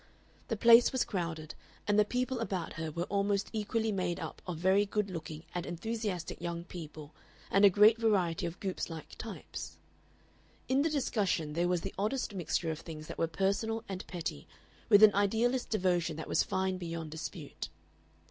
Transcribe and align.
The 0.47 0.57
place 0.57 0.91
was 0.91 1.05
crowded, 1.05 1.53
and 1.87 1.99
the 1.99 2.03
people 2.03 2.39
about 2.39 2.73
her 2.73 2.89
were 2.89 3.03
almost 3.03 3.51
equally 3.53 3.91
made 3.91 4.19
up 4.19 4.41
of 4.47 4.57
very 4.57 4.83
good 4.83 5.11
looking 5.11 5.43
and 5.53 5.63
enthusiastic 5.63 6.41
young 6.41 6.63
people 6.63 7.13
and 7.51 7.63
a 7.63 7.69
great 7.69 7.99
variety 7.99 8.47
of 8.47 8.59
Goopes 8.59 8.89
like 8.89 9.13
types. 9.19 9.77
In 10.67 10.81
the 10.81 10.89
discussion 10.89 11.53
there 11.53 11.67
was 11.67 11.81
the 11.81 11.93
oddest 11.99 12.33
mixture 12.33 12.71
of 12.71 12.79
things 12.79 13.05
that 13.05 13.19
were 13.19 13.27
personal 13.27 13.83
and 13.87 14.07
petty 14.07 14.47
with 14.89 15.03
an 15.03 15.13
idealist 15.13 15.69
devotion 15.69 16.15
that 16.17 16.27
was 16.27 16.41
fine 16.41 16.79
beyond 16.79 17.11
dispute. 17.11 17.69